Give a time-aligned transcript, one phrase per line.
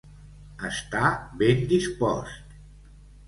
[0.69, 2.57] Estar ben dispost.